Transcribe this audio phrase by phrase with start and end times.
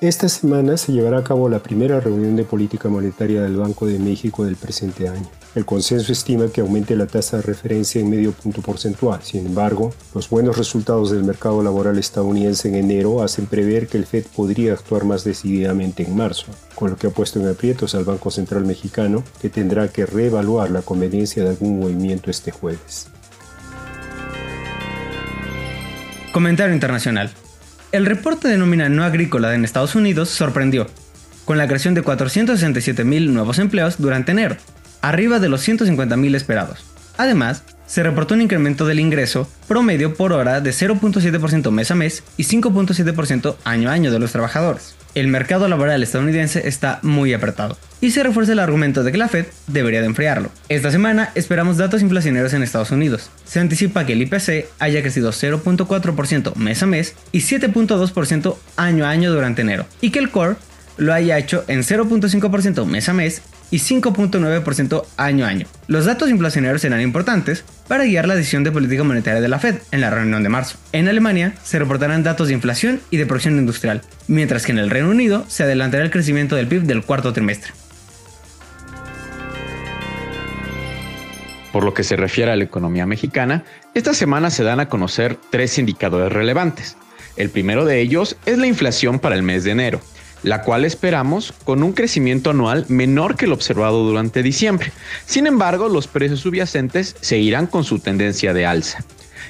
[0.00, 3.98] Esta semana se llevará a cabo la primera reunión de política monetaria del Banco de
[3.98, 5.28] México del presente año.
[5.54, 9.20] El consenso estima que aumente la tasa de referencia en medio punto porcentual.
[9.22, 14.06] Sin embargo, los buenos resultados del mercado laboral estadounidense en enero hacen prever que el
[14.06, 18.04] Fed podría actuar más decididamente en marzo, con lo que ha puesto en aprietos al
[18.04, 23.08] Banco Central mexicano, que tendrá que reevaluar la conveniencia de algún movimiento este jueves.
[26.32, 27.30] Comentario internacional.
[27.92, 30.86] El reporte de nómina no agrícola en Estados Unidos sorprendió,
[31.44, 34.56] con la creación de 467.000 nuevos empleos durante enero,
[35.02, 36.84] arriba de los 150.000 esperados.
[37.18, 42.22] Además, se reportó un incremento del ingreso promedio por hora de 0.7% mes a mes
[42.36, 44.94] y 5.7% año a año de los trabajadores.
[45.16, 49.26] El mercado laboral estadounidense está muy apretado y se refuerza el argumento de que la
[49.26, 50.52] Fed debería de enfriarlo.
[50.68, 53.28] Esta semana esperamos datos inflacionarios en Estados Unidos.
[53.44, 59.10] Se anticipa que el IPC haya crecido 0.4% mes a mes y 7.2% año a
[59.10, 60.54] año durante enero y que el core
[60.96, 65.66] lo haya hecho en 0.5% mes a mes y 5.9% año a año.
[65.86, 69.76] Los datos inflacionarios serán importantes para guiar la decisión de política monetaria de la Fed
[69.90, 70.76] en la reunión de marzo.
[70.92, 74.90] En Alemania se reportarán datos de inflación y de producción industrial, mientras que en el
[74.90, 77.72] Reino Unido se adelantará el crecimiento del PIB del cuarto trimestre.
[81.72, 85.36] Por lo que se refiere a la economía mexicana, esta semana se dan a conocer
[85.50, 86.96] tres indicadores relevantes.
[87.36, 90.00] El primero de ellos es la inflación para el mes de enero,
[90.42, 94.92] la cual esperamos con un crecimiento anual menor que el observado durante diciembre.
[95.26, 99.04] Sin embargo, los precios subyacentes seguirán con su tendencia de alza.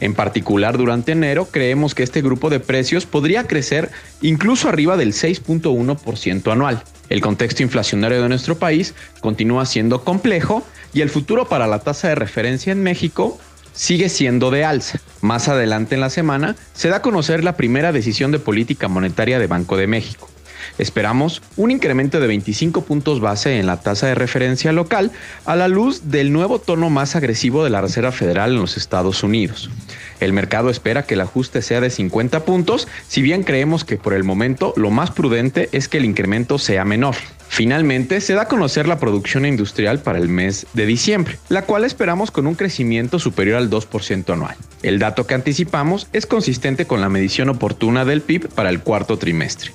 [0.00, 3.90] En particular, durante enero creemos que este grupo de precios podría crecer
[4.22, 6.82] incluso arriba del 6.1% anual.
[7.08, 12.08] El contexto inflacionario de nuestro país continúa siendo complejo y el futuro para la tasa
[12.08, 13.38] de referencia en México
[13.72, 15.00] sigue siendo de alza.
[15.20, 19.38] Más adelante en la semana se da a conocer la primera decisión de política monetaria
[19.38, 20.28] de Banco de México.
[20.78, 25.12] Esperamos un incremento de 25 puntos base en la tasa de referencia local
[25.44, 29.22] a la luz del nuevo tono más agresivo de la Reserva Federal en los Estados
[29.22, 29.70] Unidos.
[30.20, 34.14] El mercado espera que el ajuste sea de 50 puntos, si bien creemos que por
[34.14, 37.16] el momento lo más prudente es que el incremento sea menor.
[37.48, 41.84] Finalmente, se da a conocer la producción industrial para el mes de diciembre, la cual
[41.84, 44.56] esperamos con un crecimiento superior al 2% anual.
[44.82, 49.18] El dato que anticipamos es consistente con la medición oportuna del PIB para el cuarto
[49.18, 49.70] trimestre.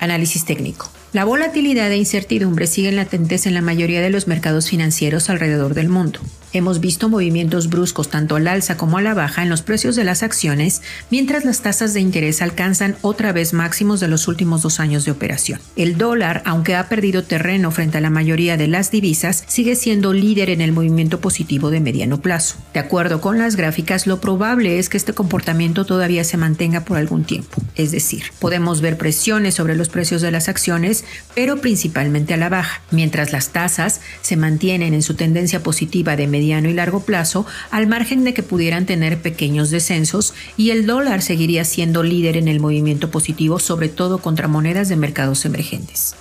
[0.00, 0.90] Análisis técnico.
[1.12, 5.88] La volatilidad e incertidumbre siguen latentes en la mayoría de los mercados financieros alrededor del
[5.88, 6.20] mundo.
[6.54, 10.04] Hemos visto movimientos bruscos tanto al alza como a la baja en los precios de
[10.04, 14.80] las acciones, mientras las tasas de interés alcanzan otra vez máximos de los últimos dos
[14.80, 15.60] años de operación.
[15.76, 20.14] El dólar, aunque ha perdido terreno frente a la mayoría de las divisas, sigue siendo
[20.14, 22.56] líder en el movimiento positivo de mediano plazo.
[22.72, 26.96] De acuerdo con las gráficas, lo probable es que este comportamiento todavía se mantenga por
[26.96, 27.60] algún tiempo.
[27.74, 31.04] Es decir, podemos ver presiones sobre los precios de las acciones,
[31.34, 36.26] pero principalmente a la baja, mientras las tasas se mantienen en su tendencia positiva de
[36.26, 36.37] mediano
[36.68, 41.64] y largo plazo, al margen de que pudieran tener pequeños descensos y el dólar seguiría
[41.64, 46.14] siendo líder en el movimiento positivo, sobre todo contra monedas de mercados emergentes.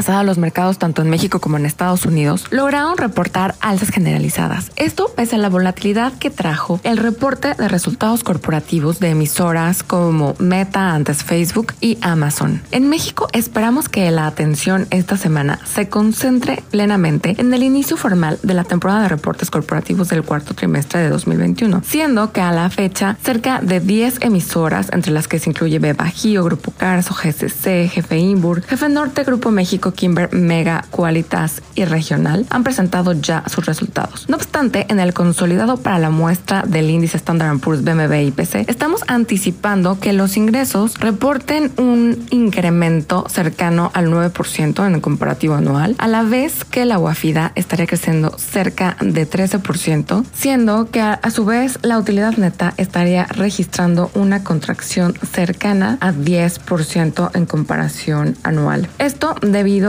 [0.00, 4.72] Pasada los mercados tanto en México como en Estados Unidos lograron reportar alzas generalizadas.
[4.76, 10.36] Esto pese a la volatilidad que trajo el reporte de resultados corporativos de emisoras como
[10.38, 12.62] Meta antes Facebook y Amazon.
[12.70, 18.38] En México esperamos que la atención esta semana se concentre plenamente en el inicio formal
[18.42, 22.70] de la temporada de reportes corporativos del cuarto trimestre de 2021, siendo que a la
[22.70, 27.90] fecha cerca de 10 emisoras, entre las que se incluye Beba Bajío, Grupo Carso, GCC,
[27.90, 33.66] Jefe Inburg, Jefe Norte, Grupo México, Kimber, Mega, Qualitas y Regional han presentado ya sus
[33.66, 34.28] resultados.
[34.28, 39.02] No obstante, en el consolidado para la muestra del índice Standard Poor's BMB IPC, estamos
[39.06, 46.08] anticipando que los ingresos reporten un incremento cercano al 9% en el comparativo anual, a
[46.08, 51.78] la vez que la UAFIDA estaría creciendo cerca de 13%, siendo que a, su vez
[51.82, 58.88] la utilidad neta estaría registrando una contracción cercana a 10% en comparación anual.
[58.98, 59.34] Esto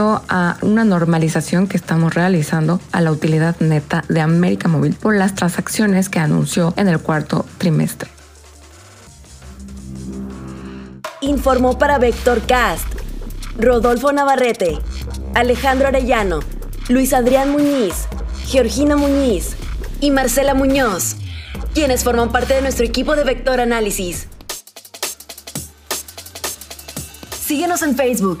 [0.00, 5.34] a una normalización que estamos realizando a la utilidad neta de América Móvil por las
[5.34, 8.10] transacciones que anunció en el cuarto trimestre.
[11.20, 12.86] Informó para Vector Cast
[13.58, 14.78] Rodolfo Navarrete,
[15.34, 16.40] Alejandro Arellano,
[16.88, 18.06] Luis Adrián Muñiz,
[18.46, 19.56] Georgina Muñiz,
[20.00, 21.16] y Marcela Muñoz,
[21.74, 24.26] quienes forman parte de nuestro equipo de Vector Análisis.
[27.46, 28.40] Síguenos en Facebook,